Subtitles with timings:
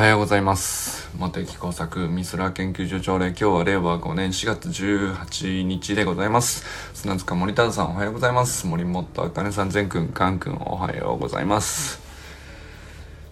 [0.00, 1.10] はようございます。
[1.18, 3.26] 茂木工作美空研究所長令。
[3.28, 6.64] 今日は令和5年4月18日でございます。
[6.94, 8.66] 砂塚森田さんおはようございます。
[8.66, 12.00] 森本あかねさん全くんかんくんおはようございます。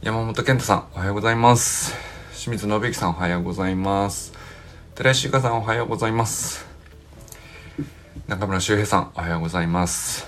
[0.02, 1.94] 山本健太さんおはようございます。
[2.34, 4.34] 清水信之さんおはようございます。
[4.94, 6.66] 寺石ゆかさんおはようございます。
[8.26, 10.26] 中村修平さんおはようございます。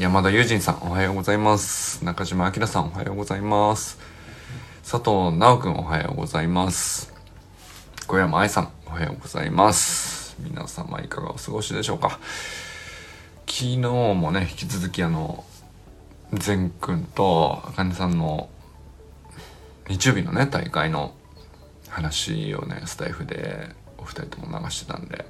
[0.00, 2.04] 山田友人さんおはようございます。
[2.04, 4.17] 中島明さんおはようございます。
[4.90, 7.12] 佐藤直くんおはようございます。
[8.06, 10.34] 小山愛さんおはようございます。
[10.40, 12.18] 皆様いかがお過ごしでしょうか。
[13.46, 15.44] 昨日もね引き続きあの
[16.32, 18.48] 善くんとあかねさんの
[19.90, 21.12] 日曜日のね大会の
[21.90, 25.26] 話をねスタイフでお二人とも流してたんで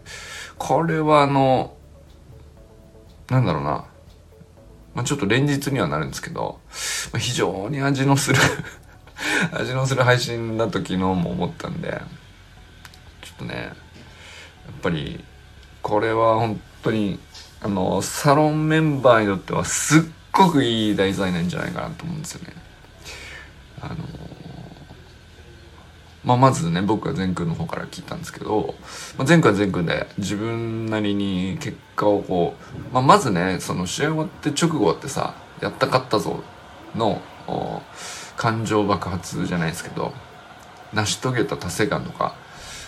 [0.56, 1.74] これはあの
[3.28, 3.86] なんだろうな。
[4.94, 6.60] まあ、ちょっと連日にはなるんですけど、
[7.12, 8.38] まあ、非常に味のする
[9.52, 12.00] 味のする配信だと昨日も思ったんで
[13.22, 15.24] ちょっとねやっぱり
[15.82, 17.18] これは本当に
[17.60, 20.02] あのサロンメンバーにとってはすっ
[20.32, 22.54] ごくいい題材なんじゃないかなと思うんですよね。
[23.80, 23.96] あの
[26.24, 28.74] まあ、まずね僕は善くんの方から聞いたんですけど、
[29.16, 32.54] まあ、善くんは善くんで自分なりに結果をこ
[32.90, 36.42] う、まあ、まずねその試合終わって直後ってさやったかったぞ
[36.94, 37.22] の
[38.38, 40.12] 感情爆発じゃないですけど
[40.94, 42.36] 成し遂げた達成感とか、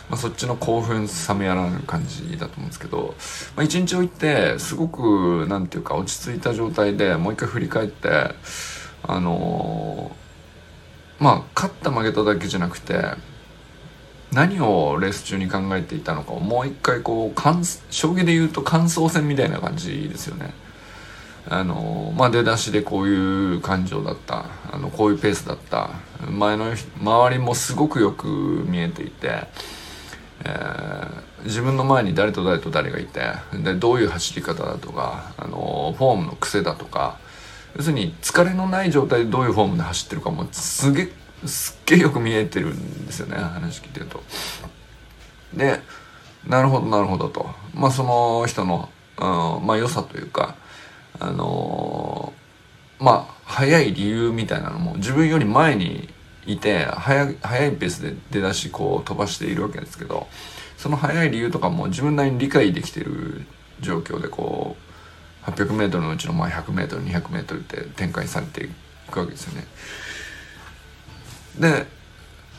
[0.08, 3.14] まあ、そっちの興奮冷めやらぬ感じだと思うんですけど、
[3.56, 8.30] まあ、一日置いてすごくなんていうか落ち着いた状態でもう一回振り返って
[9.02, 13.02] あのー、まあ勝った負けただけじゃなくて
[14.32, 17.40] 何をレース中に考えていたのかをもう一回こう
[17.90, 20.54] 将棋で言うと感想戦みたいな感じですよね。
[21.48, 25.90] あのまあ、出だしでこういう感情だったあのこういうペースだった
[26.28, 28.28] 前の周りもすごくよく
[28.68, 29.46] 見えていて、
[30.44, 33.20] えー、自分の前に誰と誰と誰がいて
[33.64, 37.18] でどういう走り方だとかあのフォームの癖だとか
[37.76, 41.08] 要するに疲れのない状態でどういうフォームで走ってるかもすげ
[41.46, 44.22] すっげえよく見えてるんですよね話聞いてると。
[45.54, 45.80] で
[46.46, 48.88] なるほどなるほどとまあその人の、
[49.18, 50.56] うん、まあ良さというか
[51.20, 56.08] あのー、まあ早い理由みたいなのも自分より前に
[56.46, 60.26] いて早早いペースで出だしこう飛ばしているわけですけど
[60.76, 63.44] その早い理由とかも自分なりに理解できてる
[63.80, 64.76] 状況でこ
[65.46, 68.68] う 800m のうちのま 100m200m って展開されてい
[69.10, 69.66] くわけですよね。
[71.58, 71.86] で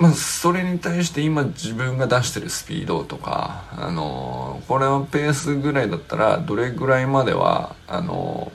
[0.01, 8.51] まあ、それに対して今自分が出してるスピードとか、あのー、これはペースぐらいだったらどれぐらいまではあの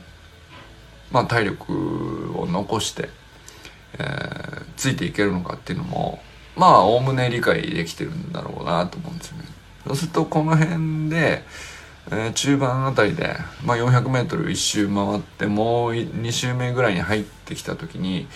[1.13, 3.11] ー、まあ、体力を残して、
[4.01, 6.19] えー、ついていけるのかっていうのも
[6.57, 9.45] まあおおむね理解できてるんだろうなと思うんですよね。
[9.87, 11.45] そうするとこの辺で、
[12.11, 18.27] えー、中盤あたりで、まあ、400m 一周回ってもう2周目ぐらいに入ってきた時に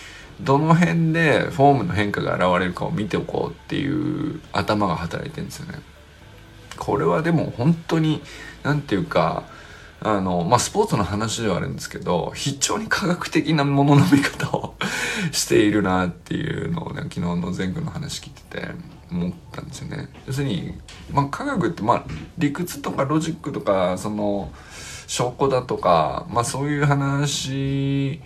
[0.44, 5.78] どの辺でフォームの変化が現れるかを見ておこうっていう頭が働いてるんですよね。
[6.78, 8.22] これはでも本当に
[8.62, 9.44] 何て言うか
[10.02, 14.74] あのまあスポーツの話ではあるんですけど非常に科学的なものの見方を
[15.30, 18.68] しているなっていうのをね昨日の前後の話聞いてて
[19.10, 20.08] 思ったんですよね。
[20.26, 20.74] 要するに、
[21.12, 22.04] まあ、科学ってまあ
[22.38, 24.50] 理屈とかロジックとかその
[25.06, 28.20] 証拠だとかまあそういう話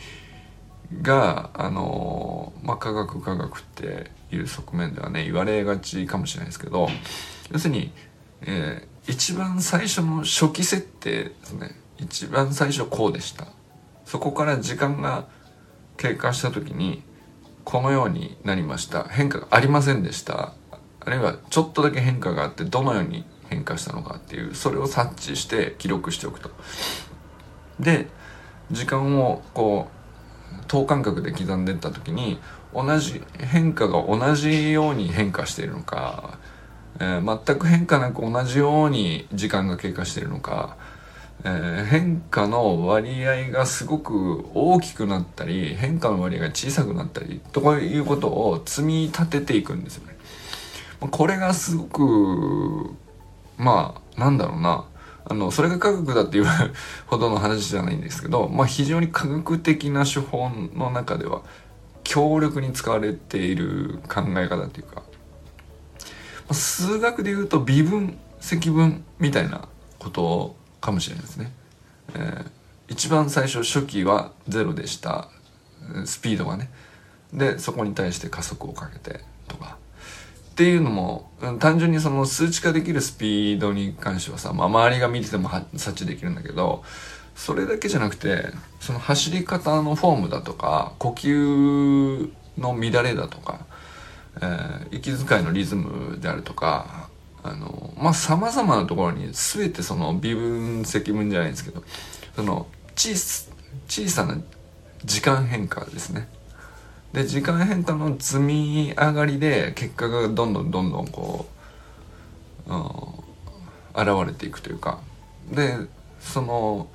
[1.02, 6.88] があのまあ科学科学っていう側面ではね言われがちかもしれないですけど
[7.52, 7.92] 要するに、
[8.42, 11.70] えー、一番最初の初期設定ですね。
[11.98, 13.46] 一番最初こうでした。
[14.04, 15.26] そこから時間が
[15.96, 17.02] 経過した時に
[17.64, 19.04] このようになりました。
[19.04, 20.54] 変化がありませんでした。
[21.00, 26.50] あるいはちょっとだけ変化があってどのように変化したのかっていうそれを察知して記録しておくと。
[27.78, 28.08] で
[28.70, 30.03] 時間をこう
[30.68, 32.38] 等間隔で刻んでった時に
[32.74, 36.38] 同じ変化が同じように変化しているのか、
[36.98, 40.76] えー、全く変化なく同じように時間が経過しているのか、
[41.44, 50.14] えー、変化の割合がすごく大きくなったり変化の割合が小さくなったりとかいうことを積み立てていくんですよね。
[51.10, 52.94] これがすごく
[53.58, 54.84] まあなんだろうな
[55.26, 56.46] あの、それが科学だっていう
[57.06, 61.42] ほどの話じゃないんですけど、まあ非常に科学的な手法の中では
[62.02, 65.02] 強力に使われている考え方っていうか、
[66.52, 69.68] 数学で言うと微分、積分みたいな
[69.98, 71.52] ことかもしれないですね。
[72.14, 72.46] えー、
[72.88, 75.28] 一番最初初期はゼロでした。
[76.04, 76.70] スピードがね。
[77.32, 79.24] で、そこに対して加速をかけて。
[79.48, 79.76] とか
[80.54, 81.28] っていうのも
[81.58, 86.84] 単純にその数値化できるスピードに関してはさ、まあ、周りが見てても察知できるんだけど
[87.34, 93.66] それだけじゃなくてその走り方のフォームだとか呼吸の乱れだとか、
[94.36, 97.08] えー、息遣いのリズムであるとか
[97.42, 101.82] あのまあさまざまなところに全てその微分積分じゃないんですけど
[102.36, 103.12] その小
[103.88, 104.36] 小さな
[105.04, 106.28] 時間変化ですね。
[107.14, 111.46] で時間変化の積み上がりで結果がどんどんどんどんこ
[112.66, 112.82] う、うん、
[113.94, 114.98] 現れていくというか。
[115.50, 115.76] で
[116.20, 116.88] その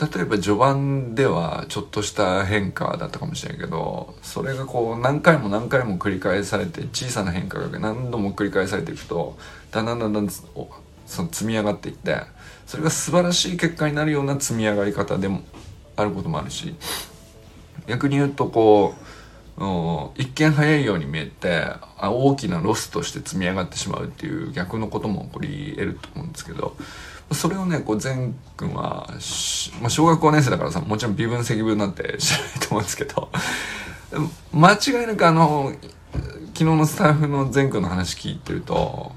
[0.00, 9.36] 例えば序盤ではちょっとした変化だったかもしれないけどそれがこう何回も何回も繰り返されて小さな変化が何度も繰り返されていくと
[9.70, 10.42] だんだんだんだんそ
[11.22, 12.16] の積み上がっていって
[12.66, 15.42] それが素晴らしい結果になるような積み上がり方でも
[15.96, 16.74] あることもあるし
[17.86, 19.04] 逆に言うとこう
[20.16, 21.66] 一見早いように見えて
[22.00, 26.76] 大きなロスとして積み上がってしまうっていう逆のことも起こり得ると思うんですけど
[27.32, 29.08] それをねこう善くんは、
[29.80, 33.30] まあ、小学校年生だからさもちろん微分積分なんて知らないと思うんですけど
[34.52, 35.72] 間違いなくあの
[36.12, 39.12] 昨日のスタッフの善くんの話聞いてると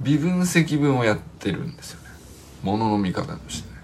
[0.00, 2.08] 微分積分をやってるんですよね。
[2.62, 3.76] ものの見方としてね。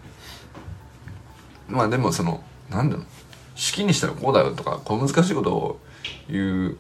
[1.68, 3.06] まあでもその何だろう
[3.54, 5.80] 式にしたらこうだよとか小難しいことを
[6.28, 6.78] 言う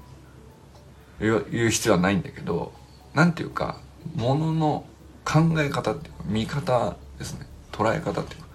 [1.20, 2.72] 言う必要はないんだけど
[3.14, 3.78] なんていうか
[4.16, 4.84] ものの
[5.24, 7.46] 考え方っていうか見方ですね。
[7.70, 8.48] 捉え方っていうか。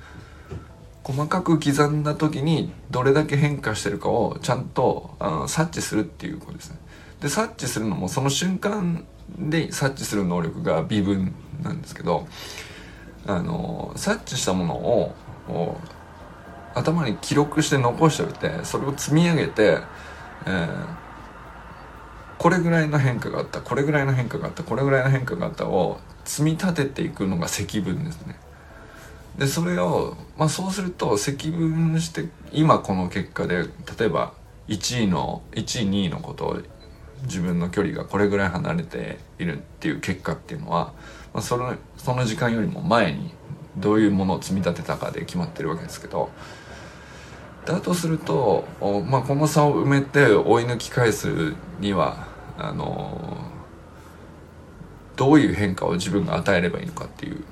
[1.04, 6.78] 細かく刻んだ時にどれだけ変化してるかをちゃんとあの察知するっていうことですね。
[7.22, 9.06] で察知するのもその瞬間
[9.40, 11.34] で察知する能力が微分
[11.64, 12.28] なんですけど
[13.26, 15.16] あの察知したものを
[16.78, 19.80] 頭に記録して残しておいてそれを積み上げて、
[20.46, 20.68] えー、
[22.38, 28.36] これぐらいの変化があったこれぐらいの変化があったこれぐらいの変化があったを積み立てていくのが積分ですね。
[29.38, 33.66] でそれを、まあ、そうすると積分して今この結果で
[34.00, 34.34] 例えば
[34.68, 36.58] 1位の1位2位のことを
[37.24, 40.94] 自分の距離がこれぐらい離れているっていう結果っていうのは、
[41.34, 43.32] まあ、そのその時間よりも前に
[43.78, 46.30] どういうものを積み立てたかで決まってるわけですけど
[47.68, 48.66] だとすると、
[49.10, 52.28] まあ、この差を埋めて追い抜き返すには
[52.58, 53.38] あの
[55.18, 57.44] どういう変化を自分が与えればいいのかっていう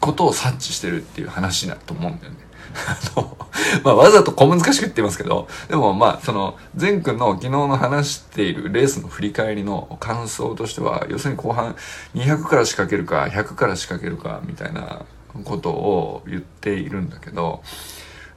[0.00, 2.38] ことを察知してるっていう話だと思うんだよね。
[3.16, 3.36] あの、
[3.82, 11.74] まあ、わざと小難しく言ってますけど、でもまあ、その、善くんの昨日の話しているレースの振り返りの感想としては、要するに後半
[12.14, 15.06] 200から仕掛けるか、100から仕掛けるか、みたいな
[15.44, 17.62] ことを言っているんだけど、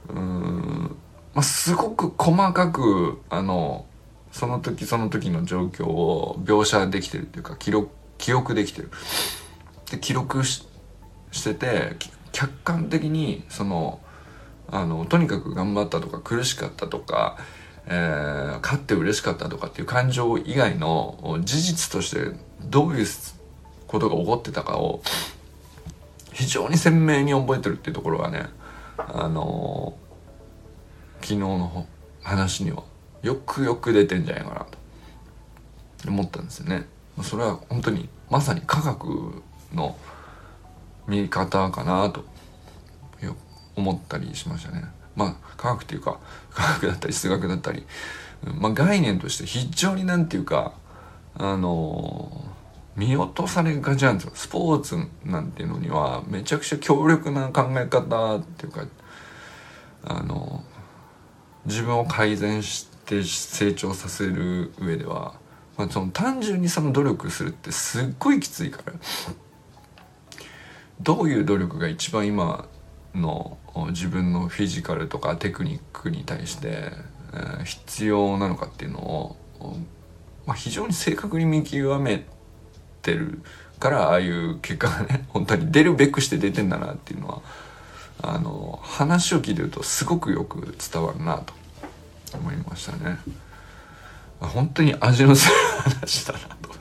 [0.08, 0.96] うーん、
[1.34, 3.86] まあ、すごく細かく、あの、
[4.32, 8.90] その時その時の状況を描写できてるっていうか、記録、記憶できてる。
[9.90, 10.66] で、記録し
[11.30, 11.96] してて、
[12.32, 14.00] 客観的に、その、
[14.70, 17.38] あの、とにかく頑張ったとか苦しかったとか、
[17.86, 23.06] えー、勝って嬉しかったとかっていう感情以外の事実としてどういう
[23.86, 25.02] ことが起こってたかを
[26.32, 28.46] 非常に鮮明に覚えてるっていうところがね、
[28.96, 30.11] あのー、
[31.22, 31.86] 昨日の
[32.22, 32.82] 話には
[33.22, 34.78] よくよく出てんじゃないかなと
[36.08, 36.86] 思ったんですよね。
[37.22, 39.96] それは本当にまさに科学の
[41.06, 42.24] 見方かなと
[43.76, 44.84] 思ったりしましたね。
[45.16, 46.18] まあ科学っていうか
[46.50, 47.86] 科学だったり数学だったり、
[48.58, 50.72] まあ、概念として非常になんていうか
[51.34, 52.44] あの
[52.96, 58.84] 見落とされがちなんですよスポーツなんていうのにはめちゃくちゃ強力な考え方っていうか
[60.04, 60.64] あの
[61.66, 65.34] 自分を改善して成長させる上では
[65.76, 68.92] まあ、その単純にその努力するってすっごいきついから。
[71.00, 72.68] どういう努力が一番今
[73.14, 76.92] の自分のフィジカルとかテクニックに対して、
[77.34, 79.36] え、必要なのかっていうのを、
[80.46, 82.24] まあ、非常に正確に見極め
[83.00, 83.42] てる
[83.80, 87.42] からああいう結果がね本当に出るべくして出てんだなっていうのは
[88.20, 91.54] あの話を聞いてるとすごくよく伝わるなと
[92.36, 93.18] 思いましたね。
[94.40, 95.54] 本当に味のする
[96.00, 96.72] 話だなと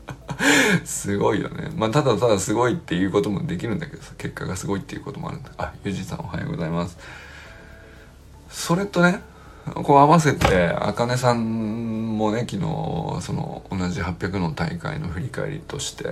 [0.86, 1.72] すごいよね。
[1.76, 5.52] まあ、ただただすごいっていうこともできるんだけどさ、結果がすごいっていうこともあるんだ。
[5.58, 6.98] あ、ゆじさんおはようございます。
[8.50, 9.22] それとね、
[9.84, 12.62] こう合わせて、あかねさんもね、昨日、
[13.22, 16.06] その、同じ800の大会の振り返りとして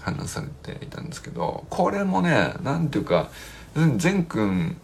[0.00, 3.30] 話されていたんですけど、これもね、なんていうか、
[3.74, 4.76] 善くん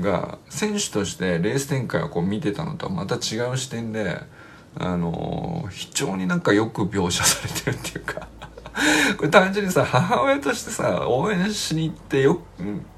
[0.00, 4.20] が選手としてレース展開をこう見てたのとはまた違う視点で、
[4.78, 8.28] あの非常になんかよく描写されてるっていうか。
[9.16, 12.42] これ単純にさ母親としてさ応援しに行ってよく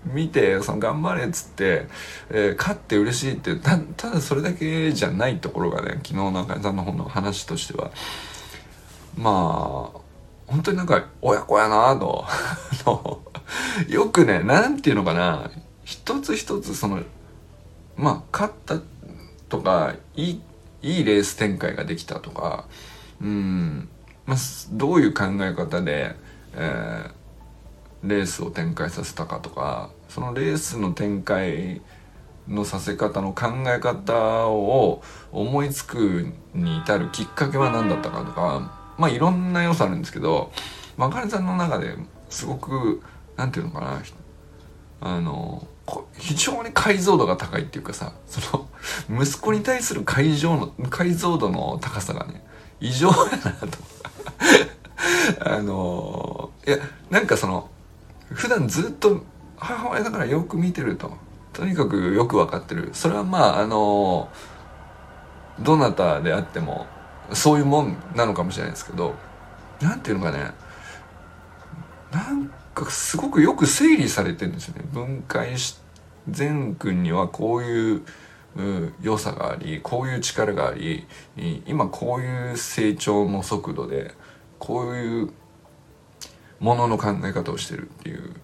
[0.05, 1.87] 見てその頑張れっつって、
[2.31, 7.91] えー、勝って嬉しいってたただそれだけじゃないところがね昨日の中井さんの本の話としては。
[9.17, 10.01] まあ
[10.49, 12.25] 本当になんか親子やなと。
[13.89, 15.51] よくねなんていうのかな
[15.85, 17.01] 一つ一つその
[17.97, 18.81] まあ勝った
[19.49, 20.41] とかいい
[20.83, 22.67] いいレース展開ができたとか
[23.21, 23.89] うん
[24.27, 24.39] まあ、
[24.73, 26.15] どういう考え方で、
[26.55, 31.81] えー、レースを展開させたかとかそのレースの展開
[32.47, 35.03] のさせ方の考え方を
[35.33, 40.53] 思いつくに至るきっかけは何だったかとかまあいろんな要素あるんですけど
[40.97, 41.97] まかねさんの中で
[42.29, 43.03] すごく
[43.39, 44.03] 何て言うのかな。
[45.01, 45.67] あの
[46.19, 48.69] 非常に解像度が高いっていうかさそ
[49.09, 52.45] の息子に対する解像の解像度の高さがね
[52.81, 53.79] 異常やなと。
[55.41, 56.79] あのいや
[57.11, 57.71] なんかその
[58.31, 59.23] 普段ずっと
[59.57, 61.13] 母親だからよく見てると。
[61.53, 62.91] とにかくよく分かってる。
[62.93, 64.29] それはまああの
[65.61, 66.87] どなたであっても
[67.33, 69.15] そういうもんなのかもしれないですけど
[69.81, 70.53] 何ていうのかね。
[72.13, 72.51] なん
[72.85, 74.85] かすごくよく整理されてるんですよね。
[74.93, 75.79] 分解し
[76.29, 78.03] 善くんにはこういう
[79.01, 81.07] 良さがありこういう力があり
[81.67, 84.15] 今こういう成長の速度で
[84.59, 85.31] こういう
[86.59, 88.35] ものの考え方をしてるっていう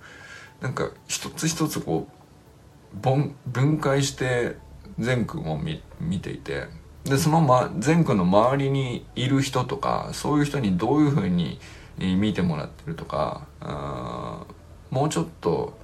[0.61, 4.57] なんか一つ一つこう分解して
[4.99, 6.69] 善くんを見見ていて
[7.05, 11.59] でその、ま、善くんの周りにいる人とかそういう人にどういうふうに
[11.99, 14.45] 見てもらってるとかあ
[14.91, 15.79] もうちょっと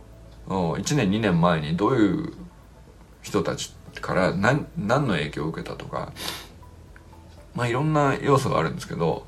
[0.49, 2.33] 1年2年前にどういう
[3.23, 6.13] 人たちから何何の影響を受けたとか
[7.55, 9.27] まあいろんな要素があるんですけど、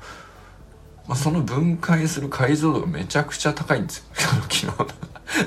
[1.07, 4.73] まあ、その分解する解像度がめちゃくちゃ高いんですよ 昨日の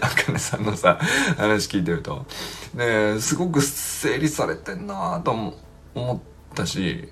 [0.01, 0.99] あかねさんのさ
[1.37, 2.27] 話聞いてると。
[2.75, 5.31] ですごく整理されてんなと
[5.95, 7.09] 思ったし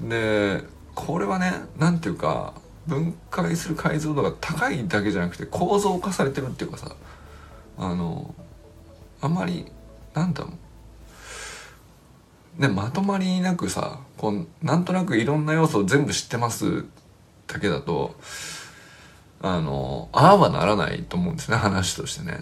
[0.00, 0.64] で
[0.94, 2.54] これはね何ていうか
[2.86, 6.94] 分解する解像度が高いだけじゃなくて構造化されてるっていうかさ
[7.78, 8.34] あの
[9.20, 9.66] あんまり
[10.12, 10.52] なんだろう
[12.58, 16.84] ね、まとまりなくさこうなんとなくいろんな要素を全部知ってます
[17.48, 18.14] だけだと
[19.40, 22.38] あのああはならないと思うんですね話としてね。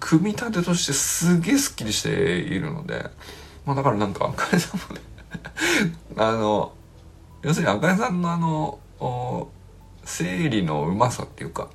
[0.00, 3.08] 組み立てとしてすげえスッキリしているので、
[3.64, 5.00] まあ、だからなんか赤根さんもね
[6.16, 6.72] あの
[7.42, 8.78] 要するに赤根さんのあの
[10.06, 11.68] 整理のうまさっていうか、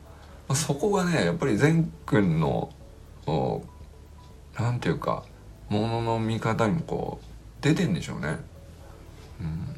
[0.48, 2.72] まあ、そこがねやっぱり善くんの
[4.60, 5.24] なんていうか
[5.70, 7.26] ものの見方にもこう
[7.64, 8.40] 出てんでしょうね。
[9.40, 9.72] うん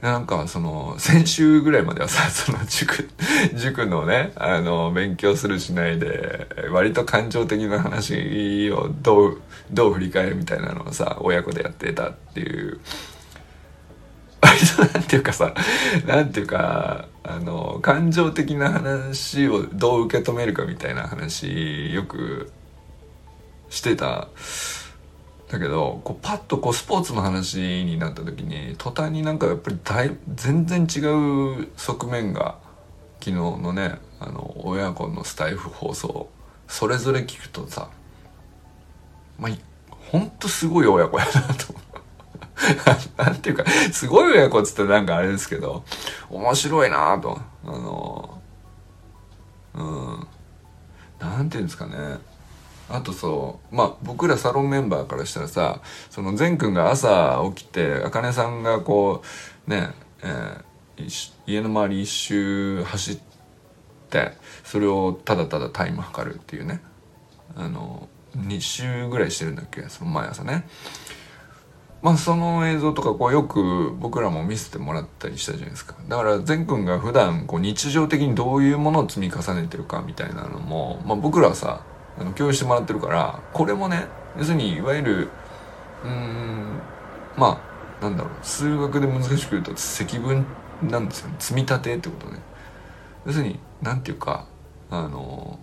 [0.00, 3.10] なんかその先週ぐらいまではさ その塾
[3.54, 12.80] 塾のねあの勉強するしないで割と感情的な話をどうどう振り返るみたいなのをさ親子でやってたっていう
[14.40, 14.58] 割
[14.90, 15.54] となんていうかさ
[16.06, 22.52] なんていうかあの感情的な話をどう受け止めるかみたいな話よく
[23.68, 24.28] してた。
[25.50, 31.00] だけどこうパッとこうスポーツの話になった時に途端になんかやっぱり大全然違
[31.62, 32.56] う側面が
[33.18, 36.28] 昨日のねあの親子のスタイフ放送
[36.68, 37.90] それぞれ聞くとさ
[39.40, 39.52] まあ
[40.12, 41.89] ほんとすごい親子やなと思って。
[43.16, 45.84] なんていうかすごい親子っつってなんかあれですけど
[46.28, 47.40] 面白いなぁと。
[47.64, 48.42] あの
[49.74, 50.26] うん。
[51.18, 52.18] なんていうんですかね。
[52.88, 59.22] あとそうまあ僕らサロンメンバーからしたらさその善くんが朝起きてあかねさんがこ
[59.68, 59.90] うね、
[60.22, 63.18] えー、家の周り一周走っ
[64.10, 64.32] て
[64.64, 66.82] それをただただタイム測るっていうね。
[67.56, 70.66] あの2周ぐらいしてるんだっけその毎朝ね。
[72.02, 75.94] まあその映像とかこうよく僕らも見せてもらったりしたじゃないですか。
[76.08, 81.82] だから善くんが普段こう日常的にどういうものを積み重ねてるかみたいなのも、まあ、僕らはさ
[82.18, 84.06] あの共有してもらってるからこれもね
[84.38, 85.28] 要するにいわゆる
[86.04, 86.80] うん
[87.36, 87.60] ま
[88.00, 90.46] あなんだろう数学で難しく言うと積分
[90.82, 91.36] なんですよね。
[91.38, 92.40] 積み立てってことね。
[93.26, 94.46] 要するに何て言うか
[94.90, 95.58] あの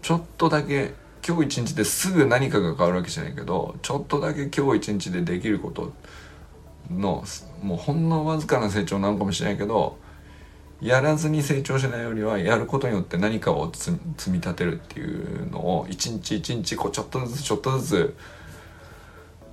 [0.00, 0.94] ちょっとだけ
[1.26, 5.92] 今日一日ですぐ何かが変わるわけじゃないけどちょっとだけ今日一日でできること
[6.90, 7.24] の
[7.62, 9.96] もうほんのわずかな成長なのかもしれないけど
[10.80, 13.96] やらずに成長しないよりはやることによって何かを積
[14.30, 18.16] み立てるっていうのを一日一日こうちょっとずつちょっとずつ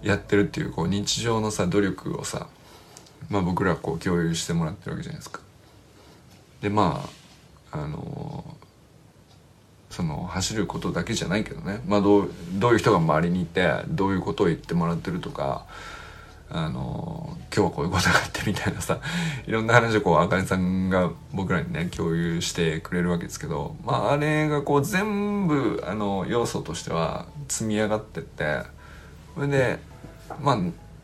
[0.02, 2.48] やってるっていうこう日常のさ努力をさ
[3.30, 5.42] まあ僕らこう共有してもらってるわけじゃないですか。
[6.62, 7.08] でま
[7.72, 8.49] ああの
[10.00, 15.66] その走ることだけじゃないけどね、まあ、どうどういう人が周りにいてどういうことを言ってもらってるとか
[16.50, 19.02] あの今日はこういうことがあってみたいなさ
[19.46, 28.62] いろんな話をこうあかねさんが僕らにね共有してくれるわけですけどまああれがこう全部あの要素としては積み上がってって
[29.36, 29.80] それで
[30.42, 30.58] まあ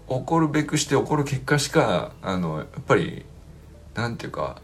[0.07, 3.25] 起こるべくして起こる結果しかあのやっぱり
[3.93, 4.61] なんていうか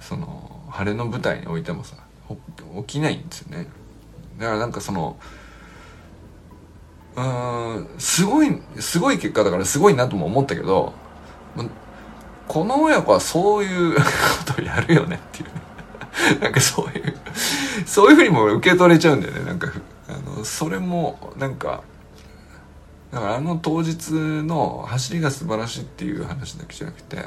[0.00, 1.96] その晴れの舞台においてもさ
[2.86, 3.68] 起きないんですよね。
[4.38, 5.16] だからなんかその
[7.16, 10.92] うんすごいすごい結果だからすごいなとも思ったけど
[12.48, 14.02] この親子はそういう こ
[14.52, 15.46] とをやるよねっていう。
[15.46, 15.64] ね
[16.40, 17.14] なんかそういう
[17.86, 19.44] そういうふうにも受け取れちゃうんだよね。
[19.44, 19.72] なんか
[20.08, 21.82] あのそれもなんか
[23.12, 27.18] だからあの当日の走りが素晴らしいっていう話だけじゃなくて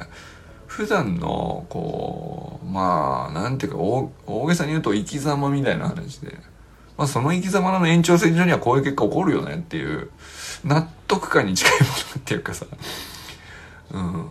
[0.68, 6.38] 普段のこうまあなんていうか大げさに言うと生き様みたいな話で、
[6.98, 10.12] まあ、その生き様の延長線上にはこういう結果起こるよねっていう
[10.64, 12.66] 納得感に近いものっていうかさ。
[13.92, 14.28] うん。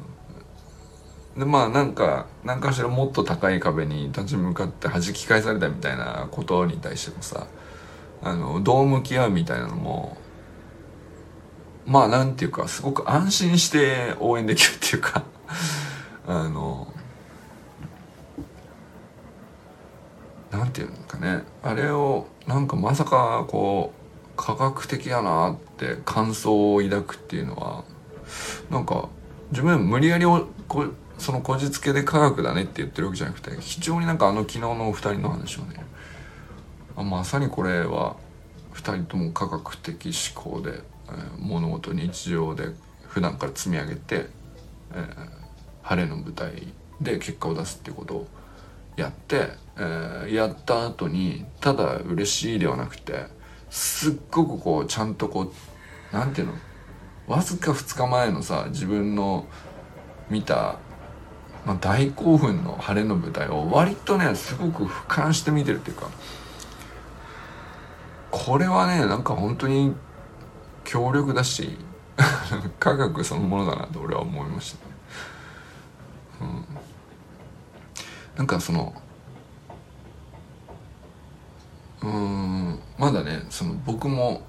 [1.38, 7.46] でまあなんか何かしらもっと高い壁に立ち向かって弾き返されたみたいなことに対してもさ
[8.22, 10.16] あのどう向き合うみたいなのも
[11.84, 15.24] まあなんていうかすごく安心して応援できるっていうか。
[16.26, 16.92] あの
[20.50, 21.45] なんていうのかね。
[21.62, 24.06] あれをなんかまさかこう
[24.37, 27.85] 科学的やなって感想を抱くっていうのは
[28.71, 29.09] なんか
[29.50, 30.87] 自分は無理やりこ
[31.18, 35.85] そのこじつけで科学だねって言ってるわけじゃなくて非常になんかあの昨日のお二人の話をね
[36.97, 38.16] あまさにこれは
[38.73, 42.69] 二人とも科学的思考で、えー、物事日常で
[43.08, 44.26] 普段から積み上げて、
[44.93, 45.28] えー、
[45.86, 46.50] 晴れの舞台
[47.00, 48.26] で結果を出すっていうことを
[48.96, 53.26] やって、えー、やった後にただ嬉しいではなくて
[53.70, 55.52] すっごくこうちゃんとこう
[56.12, 59.46] 何て言うのわずか2日前のさ自分の
[60.28, 60.78] 見た、
[61.64, 66.10] まあ、大興奮の晴れの舞台を割とねすごく俯瞰して見てるっていうか
[68.32, 69.94] これはねなんか本当に
[70.84, 71.78] 強力だし
[72.80, 74.96] 科学そのものだなと俺は思いましたね。
[76.40, 76.64] うん、
[78.36, 78.94] なんかその
[82.02, 84.42] うんまだねその僕も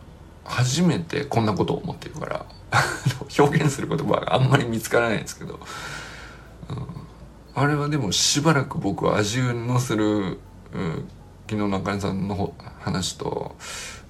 [0.44, 2.46] 初めてこんなことを思ってるから
[3.38, 5.60] 表現する言葉があんまり見つからないんですけど、
[6.70, 6.88] うん、
[7.56, 11.10] あれはでもしばらく僕は味のする、うん、
[11.50, 13.56] 昨日中根さんの話と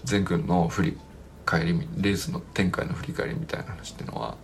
[0.03, 0.97] 善くんの振り
[1.45, 4.35] 返りレースの展開の振り返りみたいな話っていうのは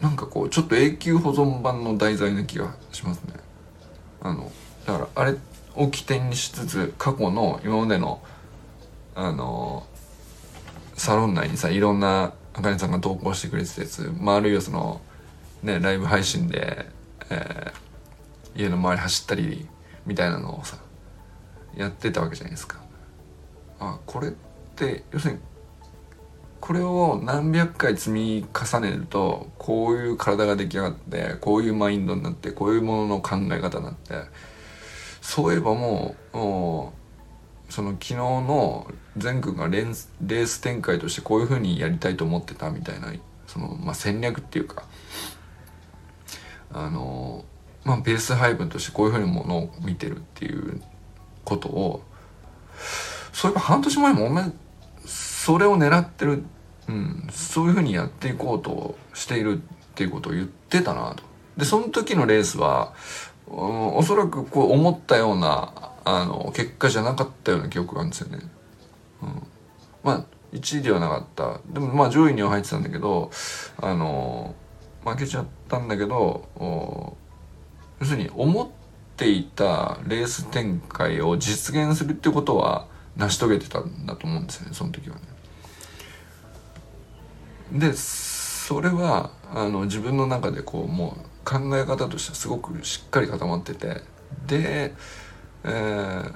[0.00, 3.34] なんかこうちょっと永久保存版の題材な気がしますね。
[4.22, 4.50] あの
[4.86, 5.36] だからあれ
[5.74, 8.22] を起点にしつつ過去の今までの
[9.14, 9.86] あの
[10.94, 15.00] サロン内にさいろんなあかねさんが投稿してくれてたやつ、まあ、あるいはその
[15.62, 16.86] ねライブ配信で、
[17.30, 19.68] えー、家の周り走ったり
[20.06, 20.76] みたいなのをさ
[21.76, 22.80] やってたわけじゃないですか。
[23.78, 24.30] あこれっ
[24.76, 25.40] て要するに
[26.60, 34.14] これを何百回積み重ねるとこういう体が出来上がってこういうマインドになってこういうものの考え方になって
[35.22, 43.12] そういえばもうその昨日の善くんがレース展開としてこういうふうにやりたいと思ってたみたいな
[43.46, 44.84] その、まあ、戦略っていうか
[46.72, 47.44] あの
[47.84, 50.80] まあベース配分としてこういうふうにものを見てるっていう
[51.44, 52.02] ことを
[53.32, 54.52] そういえば半年前も同じ
[55.40, 56.44] それを狙ってる、
[56.86, 61.22] うん、そういうふうにやっていこうとしているっていうことを言ってたなと。
[61.56, 62.92] で、その時のレースは、
[63.48, 65.72] うん、おそらくこう思ったような、
[66.04, 68.38] あの、結果じゃなかったような記憶があるんですよね。
[69.22, 69.28] うん。
[70.04, 71.60] まあ、1位ではなかった。
[71.72, 73.30] でもまあ上位には入ってたんだけど、
[73.80, 74.54] あの、
[75.06, 76.44] 負けちゃったんだけど、
[77.98, 78.68] 要するに思っ
[79.16, 85.22] ていたレース展開を実現するってことは成し遂げてたんだと思うんですよねその時はね。
[87.72, 94.02] でそれはあの自分の中でこうもう考え方としてはすごくしっかり固まってて
[94.46, 94.94] で、
[95.64, 96.32] えー、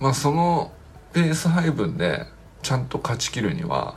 [0.00, 0.72] まあその
[1.12, 2.26] ペース配分で
[2.62, 3.96] ちゃんと勝ちきるには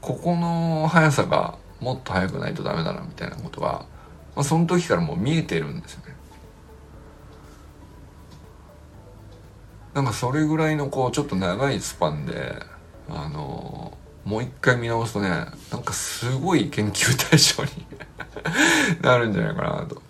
[0.00, 3.86] ここの速さがもっと速くないとダメだなみたいなことが、
[4.34, 6.09] まあ、その時からもう見えてるんですよね。
[9.94, 12.54] なんかそれぐらいのこうちょっと長いスパンで
[13.08, 15.28] あのもう一回見直すとね
[15.72, 17.86] なんかすごい研究対象に
[19.02, 20.00] なるんじゃないかなと、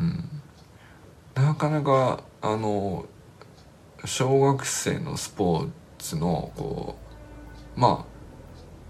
[0.00, 0.42] うん、
[1.34, 3.06] なかなかあの
[4.04, 6.96] 小学生のスポーツのこ
[7.76, 8.16] うまあ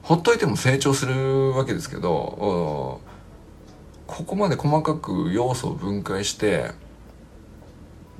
[0.02, 3.00] ほっといても成長するわけですけど
[4.06, 6.70] ここまで細かく要素を分解して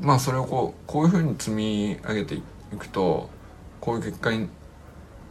[0.01, 2.43] まあそれをこうこういうふうに積み上げてい
[2.79, 3.31] くと
[3.81, 4.49] こういう結果に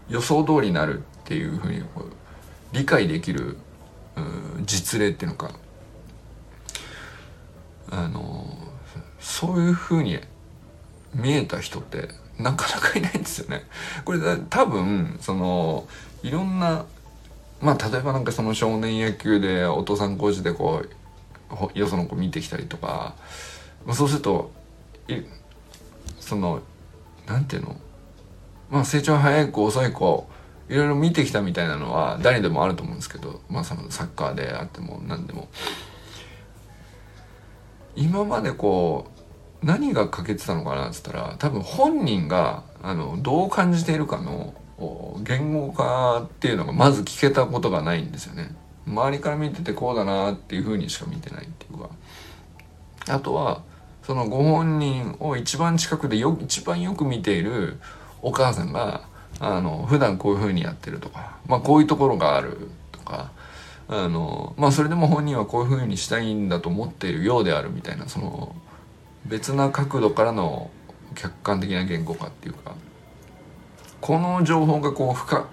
[0.09, 2.11] 予想通りになるっていうふうにこう
[2.71, 3.57] 理解できる
[4.65, 5.51] 実例っていうのか
[7.91, 8.45] あの
[9.19, 10.19] そういうふうに
[11.13, 13.63] 見えた人ってなかなかいないんですよね。
[14.03, 15.87] これ多分その
[16.23, 16.85] いろんな
[17.61, 20.83] まあ例えばなんかその少年野球でお父さん工事でこ
[21.75, 23.15] うよその子見てきたりとか
[23.93, 24.51] そうすると
[26.19, 26.61] その
[27.27, 27.75] なんていうの？
[28.69, 30.27] まあ成長早い子遅い子
[30.69, 35.47] いろいろ見てきたみたいなのは誰でもあると思うんですけどまあそのサッカーであっても何でも。
[37.95, 39.09] 今までこ
[39.61, 44.53] う何が欠けてたのかなっつったら多分本人があのどう感じているかの
[45.23, 48.53] 言語化っていうのがまず聞けたことがないんですよね。
[48.85, 51.89] 周りから見ててこうだなっていうふうにしか見てないっていうか。
[53.07, 53.63] あとは
[54.05, 57.77] そのご本人を一番近くでよ一番よく見ている
[58.21, 59.01] お母さんが
[59.39, 63.31] あの普段こういうふうにやってるとか、まあ、こういうところがあるとか
[63.87, 68.55] あの、まあ、それでも本人はこういうふうにしたいんだと思っているようであるみたいなその
[69.25, 70.69] 別な角度からの
[71.15, 72.75] 客観的な言語化っていうか
[74.01, 75.47] この情報がこう深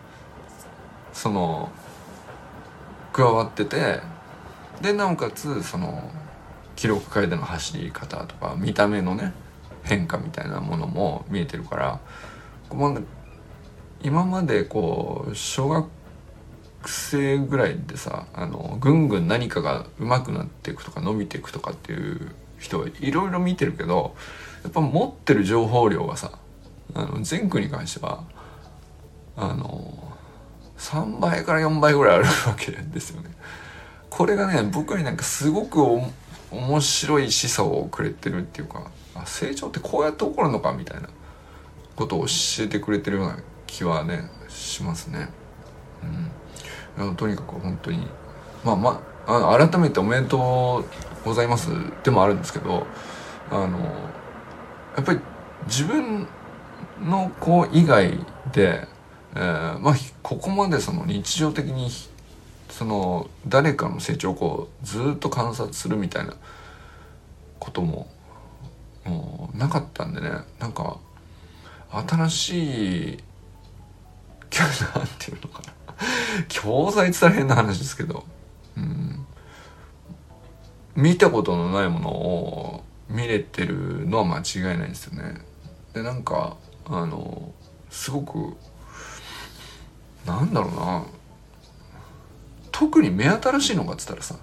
[1.14, 1.70] その
[3.12, 4.00] 加わってて
[4.82, 6.10] でなおかつその
[6.82, 9.32] 記録会での走り方とか見た目のね
[9.84, 12.00] 変化みたいなものも見えてるから
[14.02, 15.88] 今までこう小学
[16.84, 24.16] 生ぐらいでさあのぐんぐん何かが上手くなっていくとか伸びていくとかっていう人はいろいろ見てるけど
[24.64, 26.32] やっぱ持ってる情報量がさ
[26.94, 28.24] あの全区に関しては
[29.36, 30.12] あの
[30.78, 33.30] 3倍から4倍ぐらいあるわけですよね。
[34.10, 35.80] これがね僕になんかすごく
[36.52, 41.08] 面白い示唆をくれてるっていうかあ成長ってこうやって起こるのかみたいな
[41.96, 45.28] ことを教えてくれてるような気はねしますね。
[46.98, 48.06] うん、とにかく本当に
[48.64, 50.84] まあまあ改めておめでと
[51.24, 51.70] うございます
[52.02, 52.86] でもあるんですけど
[53.50, 53.78] あの
[54.96, 55.20] やっぱり
[55.66, 56.26] 自分
[57.00, 58.18] の子以外
[58.52, 58.86] で、
[59.34, 61.88] えー、まあここまでその日常的に
[62.72, 66.34] その誰かの成長をこうずっと観察するみたいな
[67.58, 68.08] ことも
[69.04, 70.30] もうなかったんでね。
[70.58, 70.96] なんか
[71.90, 73.18] 新しい
[74.48, 75.72] キャラっていうのかな。
[76.48, 78.24] 教材って言ったら変な話ですけど、
[78.76, 79.26] うん、
[80.96, 85.42] 見たことのないものを見れてるのは間違いないですよね。
[85.92, 86.56] でなんか
[86.86, 87.52] あの
[87.90, 88.56] すごく
[90.26, 91.04] なんだろうな。
[92.82, 94.34] 特に目新しいのかっつったらさ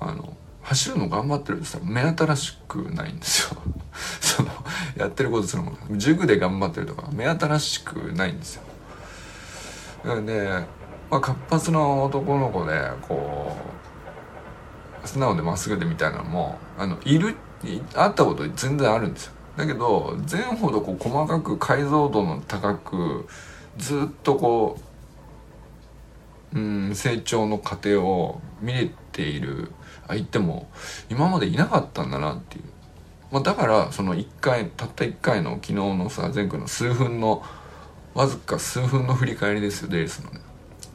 [0.00, 3.60] あの走るの頑張ってるってさ目新しくないんですよ。
[4.20, 4.50] その
[4.98, 5.96] やってることするもの。
[5.96, 8.62] 塾で頑張ってるとか目新しくないんですよ。
[10.20, 10.62] で、
[11.10, 13.56] まあ、活発な男の子でこ
[15.02, 17.34] う素直でまっすぐでみたいなのもあのいる
[17.94, 19.32] 会ったこと全然あるんですよ。
[19.56, 23.26] だけど前ほどこう細かく解像度の高く
[23.78, 24.89] ずっとこう
[26.54, 29.70] うん、成長の過程を見れている
[30.08, 30.68] 相手も
[31.08, 32.64] 今までいなかったんだなっていう、
[33.30, 37.44] まあ、だからその1回たった1回の昨日のさ前回の数分の
[38.14, 40.40] わずか数分の振り返りですよデイスのね。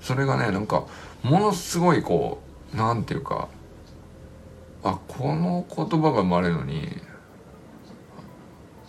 [0.02, 0.86] それがねなんか
[1.24, 2.42] ものすごいこ
[2.74, 3.48] うなんていうか
[4.84, 6.90] あこの言葉が生まれるのに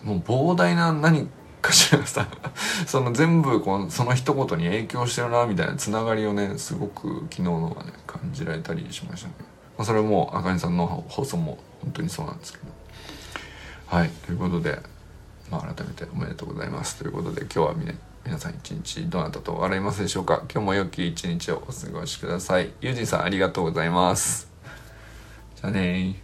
[0.02, 1.28] もう膨大な何
[1.66, 2.28] かしらさ
[2.86, 9.34] その全部このその一言に影響してるなみたいなつながりをねすごく昨日のがね感じられたりしましたね、
[9.76, 12.64] まあ、それもあかねさんの放送も本当にそうなんですけど。
[13.86, 14.80] はいということで、
[15.48, 16.96] まあ、改めておめでとうございます。
[16.96, 17.92] ということで今日は皆
[18.24, 20.42] 皆さん一日どなたと笑いますでしょうか？
[20.52, 22.72] 今日も良き一日をお過ごしください。
[22.80, 24.50] ゆうじんさんありがとうございます。
[25.54, 26.20] じゃあね